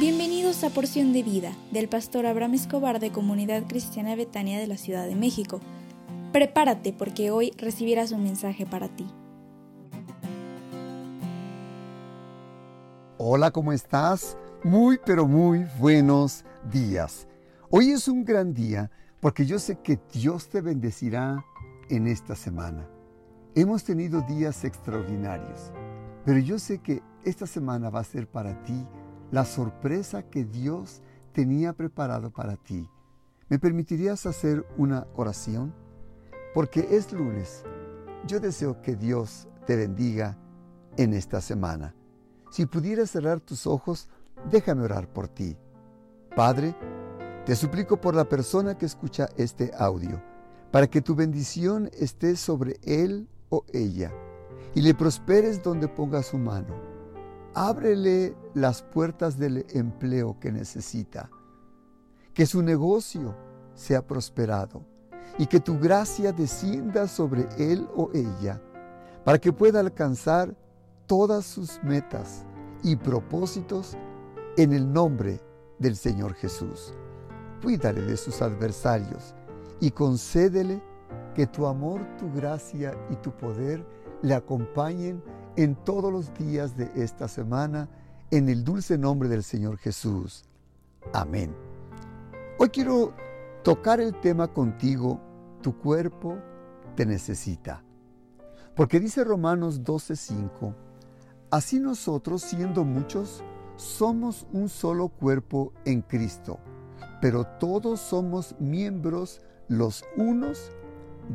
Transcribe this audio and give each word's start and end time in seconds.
Bienvenidos 0.00 0.64
a 0.64 0.70
Porción 0.70 1.12
de 1.12 1.22
Vida 1.22 1.52
del 1.72 1.86
pastor 1.86 2.24
Abraham 2.24 2.54
Escobar 2.54 3.00
de 3.00 3.12
Comunidad 3.12 3.64
Cristiana 3.68 4.16
Betania 4.16 4.58
de 4.58 4.66
la 4.66 4.78
Ciudad 4.78 5.06
de 5.06 5.14
México. 5.14 5.60
Prepárate 6.32 6.94
porque 6.94 7.30
hoy 7.30 7.52
recibirás 7.58 8.10
un 8.10 8.22
mensaje 8.22 8.64
para 8.64 8.88
ti. 8.88 9.06
Hola, 13.18 13.50
¿cómo 13.50 13.74
estás? 13.74 14.38
Muy, 14.64 14.98
pero 15.04 15.28
muy 15.28 15.66
buenos 15.78 16.46
días. 16.72 17.28
Hoy 17.68 17.90
es 17.90 18.08
un 18.08 18.24
gran 18.24 18.54
día 18.54 18.90
porque 19.20 19.44
yo 19.44 19.58
sé 19.58 19.80
que 19.80 19.98
Dios 20.14 20.48
te 20.48 20.62
bendecirá 20.62 21.44
en 21.90 22.06
esta 22.06 22.34
semana. 22.36 22.88
Hemos 23.54 23.84
tenido 23.84 24.22
días 24.22 24.64
extraordinarios, 24.64 25.72
pero 26.24 26.38
yo 26.38 26.58
sé 26.58 26.78
que 26.78 27.02
esta 27.22 27.46
semana 27.46 27.90
va 27.90 28.00
a 28.00 28.04
ser 28.04 28.26
para 28.26 28.64
ti 28.64 28.86
la 29.30 29.44
sorpresa 29.44 30.24
que 30.24 30.44
Dios 30.44 31.02
tenía 31.32 31.72
preparado 31.72 32.30
para 32.30 32.56
ti. 32.56 32.88
¿Me 33.48 33.58
permitirías 33.58 34.26
hacer 34.26 34.66
una 34.76 35.06
oración? 35.14 35.72
Porque 36.54 36.88
es 36.90 37.12
lunes. 37.12 37.64
Yo 38.26 38.40
deseo 38.40 38.82
que 38.82 38.96
Dios 38.96 39.48
te 39.66 39.76
bendiga 39.76 40.36
en 40.96 41.14
esta 41.14 41.40
semana. 41.40 41.94
Si 42.50 42.66
pudieras 42.66 43.10
cerrar 43.10 43.40
tus 43.40 43.66
ojos, 43.66 44.08
déjame 44.50 44.82
orar 44.82 45.08
por 45.08 45.28
ti. 45.28 45.56
Padre, 46.34 46.74
te 47.46 47.54
suplico 47.54 48.00
por 48.00 48.14
la 48.14 48.28
persona 48.28 48.76
que 48.76 48.86
escucha 48.86 49.28
este 49.36 49.70
audio, 49.78 50.20
para 50.70 50.88
que 50.88 51.00
tu 51.00 51.14
bendición 51.14 51.90
esté 51.98 52.36
sobre 52.36 52.78
él 52.82 53.28
o 53.48 53.64
ella, 53.72 54.12
y 54.74 54.82
le 54.82 54.94
prosperes 54.94 55.62
donde 55.62 55.88
ponga 55.88 56.22
su 56.22 56.38
mano 56.38 56.89
ábrele 57.54 58.36
las 58.54 58.82
puertas 58.82 59.38
del 59.38 59.66
empleo 59.70 60.38
que 60.40 60.52
necesita, 60.52 61.30
que 62.34 62.46
su 62.46 62.62
negocio 62.62 63.34
sea 63.74 64.06
prosperado 64.06 64.84
y 65.38 65.46
que 65.46 65.60
tu 65.60 65.78
gracia 65.78 66.32
descienda 66.32 67.08
sobre 67.08 67.48
él 67.58 67.88
o 67.96 68.10
ella 68.12 68.60
para 69.24 69.38
que 69.38 69.52
pueda 69.52 69.80
alcanzar 69.80 70.54
todas 71.06 71.44
sus 71.44 71.82
metas 71.82 72.44
y 72.82 72.96
propósitos 72.96 73.96
en 74.56 74.72
el 74.72 74.92
nombre 74.92 75.40
del 75.78 75.96
Señor 75.96 76.34
Jesús. 76.34 76.94
Cuídale 77.62 78.02
de 78.02 78.16
sus 78.16 78.42
adversarios 78.42 79.34
y 79.80 79.90
concédele 79.90 80.82
que 81.34 81.46
tu 81.46 81.66
amor, 81.66 82.00
tu 82.18 82.32
gracia 82.32 82.94
y 83.10 83.16
tu 83.16 83.32
poder 83.32 83.84
le 84.22 84.34
acompañen 84.34 85.22
en 85.56 85.74
todos 85.74 86.12
los 86.12 86.32
días 86.34 86.76
de 86.76 86.90
esta 86.94 87.28
semana, 87.28 87.88
en 88.30 88.48
el 88.48 88.64
dulce 88.64 88.96
nombre 88.96 89.28
del 89.28 89.42
Señor 89.42 89.78
Jesús. 89.78 90.44
Amén. 91.12 91.54
Hoy 92.58 92.68
quiero 92.68 93.14
tocar 93.62 94.00
el 94.00 94.18
tema 94.20 94.48
contigo, 94.48 95.20
tu 95.62 95.76
cuerpo 95.78 96.36
te 96.94 97.06
necesita. 97.06 97.82
Porque 98.74 99.00
dice 99.00 99.24
Romanos 99.24 99.82
12:5, 99.82 100.74
así 101.50 101.80
nosotros, 101.80 102.42
siendo 102.42 102.84
muchos, 102.84 103.42
somos 103.76 104.46
un 104.52 104.68
solo 104.68 105.08
cuerpo 105.08 105.72
en 105.84 106.02
Cristo, 106.02 106.60
pero 107.20 107.44
todos 107.44 108.00
somos 108.00 108.54
miembros 108.60 109.42
los 109.68 110.04
unos 110.16 110.70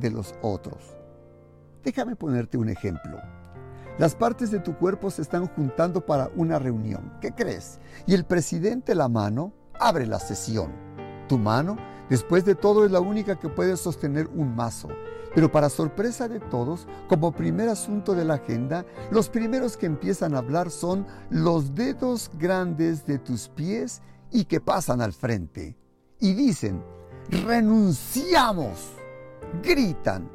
de 0.00 0.10
los 0.10 0.34
otros. 0.42 0.96
Déjame 1.82 2.16
ponerte 2.16 2.56
un 2.56 2.68
ejemplo. 2.68 3.18
Las 3.96 4.16
partes 4.16 4.50
de 4.50 4.58
tu 4.58 4.76
cuerpo 4.76 5.08
se 5.10 5.22
están 5.22 5.46
juntando 5.46 6.04
para 6.04 6.28
una 6.34 6.58
reunión. 6.58 7.12
¿Qué 7.20 7.32
crees? 7.32 7.78
Y 8.06 8.14
el 8.14 8.24
presidente 8.24 8.94
la 8.96 9.08
mano 9.08 9.52
abre 9.78 10.06
la 10.06 10.18
sesión. 10.18 10.72
Tu 11.28 11.38
mano, 11.38 11.76
después 12.10 12.44
de 12.44 12.56
todo, 12.56 12.84
es 12.84 12.90
la 12.90 12.98
única 12.98 13.38
que 13.38 13.48
puede 13.48 13.76
sostener 13.76 14.26
un 14.34 14.56
mazo. 14.56 14.88
Pero 15.32 15.50
para 15.50 15.68
sorpresa 15.68 16.28
de 16.28 16.40
todos, 16.40 16.88
como 17.08 17.32
primer 17.32 17.68
asunto 17.68 18.14
de 18.14 18.24
la 18.24 18.34
agenda, 18.34 18.84
los 19.12 19.28
primeros 19.28 19.76
que 19.76 19.86
empiezan 19.86 20.34
a 20.34 20.38
hablar 20.38 20.70
son 20.70 21.06
los 21.30 21.76
dedos 21.76 22.32
grandes 22.36 23.06
de 23.06 23.18
tus 23.18 23.48
pies 23.48 24.02
y 24.32 24.44
que 24.44 24.60
pasan 24.60 25.00
al 25.00 25.12
frente. 25.12 25.76
Y 26.18 26.34
dicen, 26.34 26.82
renunciamos. 27.28 28.92
Gritan, 29.62 30.28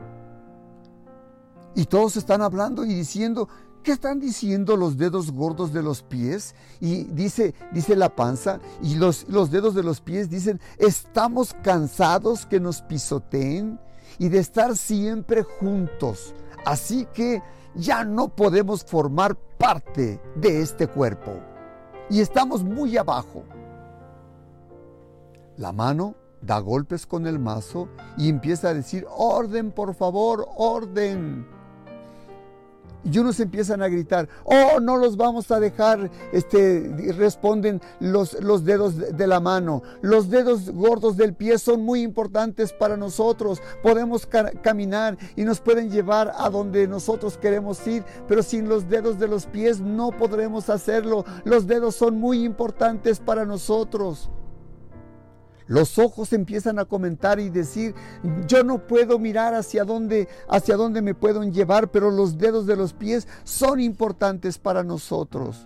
y 1.79 1.85
todos 1.85 2.17
están 2.17 2.41
hablando 2.41 2.83
y 2.83 2.93
diciendo, 2.93 3.47
¿qué 3.83 3.93
están 3.93 4.19
diciendo 4.19 4.75
los 4.75 4.97
dedos 4.97 5.31
gordos 5.31 5.71
de 5.71 5.81
los 5.81 6.03
pies? 6.03 6.53
Y 6.81 7.05
dice, 7.05 7.55
dice 7.71 7.95
la 7.95 8.13
panza, 8.13 8.59
y 8.81 8.95
los, 8.95 9.29
los 9.29 9.49
dedos 9.49 9.75
de 9.75 9.83
los 9.83 10.01
pies 10.01 10.29
dicen, 10.29 10.59
estamos 10.77 11.55
cansados 11.63 12.45
que 12.45 12.59
nos 12.59 12.81
pisoteen 12.81 13.79
y 14.17 14.27
de 14.27 14.39
estar 14.39 14.75
siempre 14.75 15.43
juntos. 15.43 16.33
Así 16.65 17.07
que 17.13 17.41
ya 17.75 18.03
no 18.03 18.27
podemos 18.27 18.83
formar 18.83 19.37
parte 19.57 20.21
de 20.35 20.61
este 20.61 20.85
cuerpo. 20.85 21.31
Y 22.09 22.19
estamos 22.19 22.61
muy 22.61 22.97
abajo. 22.97 23.45
La 25.55 25.71
mano 25.71 26.15
da 26.41 26.59
golpes 26.59 27.05
con 27.05 27.25
el 27.25 27.39
mazo 27.39 27.87
y 28.17 28.27
empieza 28.27 28.67
a 28.67 28.73
decir, 28.73 29.07
orden, 29.09 29.71
por 29.71 29.95
favor, 29.95 30.45
orden. 30.57 31.47
Y 33.03 33.17
unos 33.17 33.39
empiezan 33.39 33.81
a 33.81 33.87
gritar, 33.87 34.27
oh, 34.43 34.79
no 34.79 34.97
los 34.97 35.15
vamos 35.15 35.51
a 35.51 35.59
dejar, 35.59 36.11
este, 36.33 37.13
responden 37.17 37.81
los, 37.99 38.41
los 38.41 38.65
dedos 38.65 38.97
de 38.97 39.27
la 39.27 39.39
mano. 39.39 39.81
Los 40.01 40.29
dedos 40.29 40.69
gordos 40.69 41.15
del 41.15 41.33
pie 41.33 41.57
son 41.57 41.83
muy 41.83 42.01
importantes 42.01 42.73
para 42.73 42.97
nosotros. 42.97 43.61
Podemos 43.81 44.27
caminar 44.61 45.17
y 45.35 45.43
nos 45.43 45.61
pueden 45.61 45.89
llevar 45.89 46.33
a 46.37 46.49
donde 46.49 46.87
nosotros 46.87 47.37
queremos 47.37 47.85
ir, 47.87 48.03
pero 48.27 48.43
sin 48.43 48.67
los 48.67 48.89
dedos 48.89 49.17
de 49.19 49.27
los 49.27 49.45
pies 49.45 49.79
no 49.79 50.11
podremos 50.11 50.69
hacerlo. 50.69 51.25
Los 51.45 51.67
dedos 51.67 51.95
son 51.95 52.19
muy 52.19 52.43
importantes 52.43 53.19
para 53.19 53.45
nosotros. 53.45 54.29
Los 55.69 55.99
ojos 55.99 56.33
empiezan 56.33 56.79
a 56.79 56.85
comentar 56.85 57.39
y 57.39 57.49
decir, 57.49 57.93
yo 58.47 58.63
no 58.63 58.87
puedo 58.87 59.19
mirar 59.19 59.53
hacia 59.53 59.85
dónde, 59.85 60.27
hacia 60.49 60.75
dónde 60.75 61.03
me 61.03 61.13
pueden 61.13 61.53
llevar, 61.53 61.91
pero 61.91 62.09
los 62.09 62.39
dedos 62.39 62.65
de 62.65 62.75
los 62.75 62.93
pies 62.93 63.27
son 63.43 63.79
importantes 63.79 64.57
para 64.57 64.83
nosotros. 64.83 65.63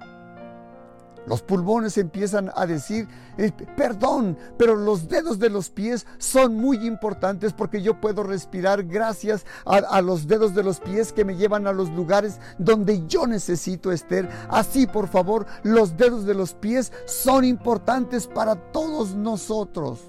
Los 1.25 1.41
pulmones 1.41 1.97
empiezan 1.97 2.51
a 2.53 2.65
decir, 2.65 3.07
eh, 3.37 3.51
perdón, 3.77 4.37
pero 4.57 4.75
los 4.75 5.07
dedos 5.07 5.39
de 5.39 5.49
los 5.49 5.69
pies 5.69 6.05
son 6.17 6.55
muy 6.55 6.85
importantes 6.85 7.53
porque 7.53 7.81
yo 7.81 7.99
puedo 8.01 8.23
respirar 8.23 8.83
gracias 8.83 9.45
a, 9.65 9.77
a, 9.77 10.01
los 10.01 10.27
dedos 10.27 10.53
de 10.53 10.63
los 10.63 10.81
pies 10.81 11.13
que 11.13 11.23
me 11.23 11.37
llevan 11.37 11.65
a 11.65 11.71
los 11.71 11.89
lugares 11.91 12.39
donde 12.57 13.07
yo 13.07 13.25
necesito 13.25 13.91
estar. 13.91 14.29
Así, 14.49 14.85
por 14.85 15.07
favor, 15.07 15.45
los 15.63 15.95
dedos 15.95 16.25
de 16.25 16.33
los 16.33 16.53
pies 16.53 16.91
son 17.05 17.45
importantes 17.45 18.27
para 18.27 18.55
todos 18.55 19.15
nosotros. 19.15 20.01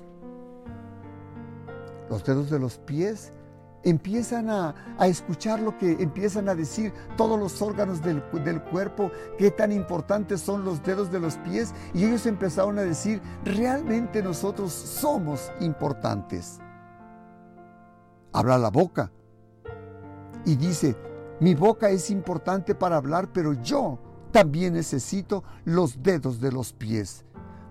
Los 2.10 2.24
dedos 2.24 2.50
de 2.50 2.58
los 2.58 2.78
pies 2.78 3.32
empiezan 3.84 4.50
a, 4.50 4.74
escuchar 5.06 5.60
lo 5.60 5.76
que 5.76 5.92
empiezan 5.92 6.48
a 6.48 6.54
decir 6.54 6.92
todos 7.16 7.38
los 7.38 7.60
órganos 7.62 8.02
del, 8.02 8.22
del, 8.44 8.62
cuerpo, 8.62 9.10
qué 9.38 9.50
tan 9.50 9.72
importantes 9.72 10.40
son 10.40 10.64
los 10.64 10.82
dedos 10.82 11.12
de 11.12 11.20
los 11.20 11.36
pies, 11.38 11.74
y 11.92 12.04
ellos 12.04 12.26
empezaron 12.26 12.78
a 12.78 12.82
decir, 12.82 13.20
realmente 13.44 14.22
nosotros 14.22 14.72
somos 14.72 15.50
importantes. 15.60 16.60
Habla 18.32 18.58
la 18.58 18.70
boca 18.70 19.12
y 20.44 20.56
dice, 20.56 20.96
mi 21.40 21.54
boca 21.54 21.90
es 21.90 22.10
importante 22.10 22.74
para 22.74 22.96
hablar, 22.96 23.28
pero 23.32 23.52
yo 23.52 23.98
también 24.32 24.74
necesito 24.74 25.44
los 25.64 26.02
dedos 26.02 26.40
de 26.40 26.50
los 26.50 26.72
pies 26.72 27.24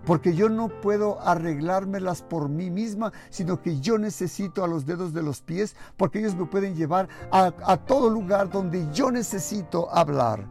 porque 0.06 0.36
yo 0.36 0.50
no 0.50 0.70
puedo 0.82 1.20
arreglármelas 1.22 2.22
por 2.22 2.50
mí 2.50 2.70
misma, 2.70 3.14
sino 3.30 3.62
que 3.62 3.80
yo 3.80 3.98
necesito 3.98 4.64
a 4.64 4.68
los 4.68 4.86
dedos 4.86 5.14
de 5.14 5.24
los 5.24 5.42
pies, 5.42 5.76
porque 5.98 6.20
ellos 6.20 6.36
me 6.36 6.46
pueden 6.46 6.76
llevar 6.76 7.08
a, 7.32 7.78
todo 7.78 8.10
lugar 8.10 8.50
donde 8.50 8.88
yo 8.94 9.12
necesito 9.12 9.90
hablar. 9.94 10.48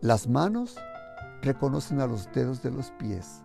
Las 0.00 0.28
manos 0.28 0.76
reconocen 1.42 2.00
a 2.00 2.06
los 2.06 2.30
dedos 2.32 2.62
de 2.62 2.70
los 2.70 2.90
pies 2.92 3.42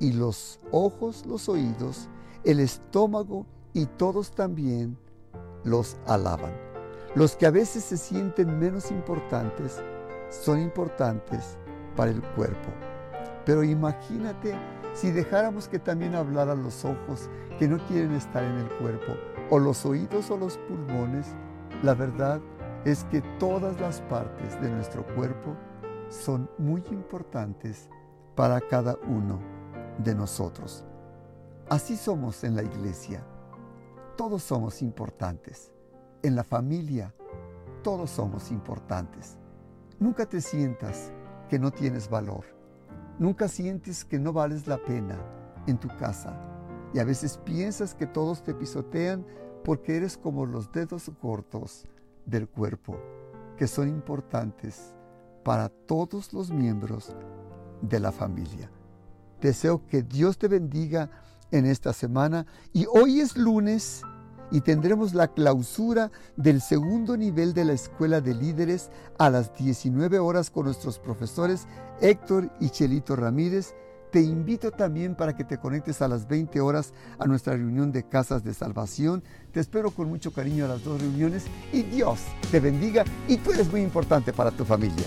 y 0.00 0.12
los 0.12 0.60
ojos, 0.70 1.24
los 1.26 1.48
oídos, 1.48 2.08
el 2.44 2.60
estómago 2.60 3.46
y 3.74 3.86
todos 3.86 4.32
también 4.32 4.98
los 5.64 5.96
alaban. 6.06 6.52
Los 7.14 7.36
que 7.36 7.46
a 7.46 7.50
veces 7.50 7.84
se 7.84 7.96
sienten 7.96 8.58
menos 8.58 8.90
importantes 8.90 9.80
son 10.30 10.60
importantes 10.60 11.58
para 11.98 12.12
el 12.12 12.22
cuerpo. 12.22 12.68
Pero 13.44 13.64
imagínate 13.64 14.54
si 14.94 15.10
dejáramos 15.10 15.66
que 15.66 15.80
también 15.80 16.14
hablaran 16.14 16.62
los 16.62 16.84
ojos 16.84 17.28
que 17.58 17.66
no 17.66 17.84
quieren 17.88 18.12
estar 18.12 18.44
en 18.44 18.56
el 18.56 18.68
cuerpo, 18.78 19.14
o 19.50 19.58
los 19.58 19.84
oídos 19.84 20.30
o 20.30 20.36
los 20.36 20.58
pulmones, 20.58 21.34
la 21.82 21.94
verdad 21.94 22.40
es 22.84 23.02
que 23.04 23.20
todas 23.40 23.80
las 23.80 24.00
partes 24.02 24.60
de 24.60 24.70
nuestro 24.70 25.04
cuerpo 25.16 25.56
son 26.08 26.48
muy 26.56 26.84
importantes 26.92 27.88
para 28.36 28.60
cada 28.60 28.96
uno 29.08 29.40
de 29.98 30.14
nosotros. 30.14 30.84
Así 31.68 31.96
somos 31.96 32.44
en 32.44 32.54
la 32.54 32.62
iglesia. 32.62 33.24
Todos 34.16 34.44
somos 34.44 34.82
importantes. 34.82 35.72
En 36.22 36.36
la 36.36 36.44
familia, 36.44 37.12
todos 37.82 38.10
somos 38.10 38.52
importantes. 38.52 39.36
Nunca 39.98 40.26
te 40.26 40.40
sientas 40.40 41.12
que 41.48 41.58
no 41.58 41.70
tienes 41.70 42.08
valor. 42.08 42.44
Nunca 43.18 43.48
sientes 43.48 44.04
que 44.04 44.18
no 44.18 44.32
vales 44.32 44.66
la 44.66 44.78
pena 44.78 45.18
en 45.66 45.78
tu 45.78 45.88
casa. 45.88 46.38
Y 46.94 46.98
a 46.98 47.04
veces 47.04 47.38
piensas 47.38 47.94
que 47.94 48.06
todos 48.06 48.42
te 48.42 48.54
pisotean 48.54 49.26
porque 49.64 49.96
eres 49.96 50.16
como 50.16 50.46
los 50.46 50.70
dedos 50.72 51.10
cortos 51.20 51.86
del 52.24 52.48
cuerpo, 52.48 52.98
que 53.56 53.66
son 53.66 53.88
importantes 53.88 54.94
para 55.44 55.68
todos 55.68 56.32
los 56.32 56.50
miembros 56.50 57.14
de 57.82 58.00
la 58.00 58.12
familia. 58.12 58.70
Deseo 59.40 59.86
que 59.86 60.02
Dios 60.02 60.38
te 60.38 60.48
bendiga 60.48 61.10
en 61.50 61.66
esta 61.66 61.92
semana 61.92 62.46
y 62.72 62.86
hoy 62.86 63.20
es 63.20 63.36
lunes 63.36 64.02
y 64.50 64.60
tendremos 64.60 65.14
la 65.14 65.28
clausura 65.28 66.10
del 66.36 66.60
segundo 66.60 67.16
nivel 67.16 67.54
de 67.54 67.64
la 67.64 67.72
Escuela 67.72 68.20
de 68.20 68.34
Líderes 68.34 68.90
a 69.18 69.30
las 69.30 69.54
19 69.54 70.18
horas 70.18 70.50
con 70.50 70.66
nuestros 70.66 70.98
profesores 70.98 71.66
Héctor 72.00 72.50
y 72.60 72.70
Chelito 72.70 73.16
Ramírez. 73.16 73.74
Te 74.10 74.22
invito 74.22 74.70
también 74.70 75.14
para 75.14 75.36
que 75.36 75.44
te 75.44 75.58
conectes 75.58 76.00
a 76.00 76.08
las 76.08 76.26
20 76.26 76.60
horas 76.60 76.94
a 77.18 77.26
nuestra 77.26 77.54
reunión 77.54 77.92
de 77.92 78.04
Casas 78.04 78.42
de 78.42 78.54
Salvación. 78.54 79.22
Te 79.52 79.60
espero 79.60 79.90
con 79.90 80.08
mucho 80.08 80.32
cariño 80.32 80.64
a 80.64 80.68
las 80.68 80.82
dos 80.82 81.00
reuniones 81.00 81.44
y 81.72 81.82
Dios 81.82 82.20
te 82.50 82.58
bendiga 82.58 83.04
y 83.28 83.36
tú 83.36 83.52
eres 83.52 83.70
muy 83.70 83.82
importante 83.82 84.32
para 84.32 84.50
tu 84.50 84.64
familia. 84.64 85.04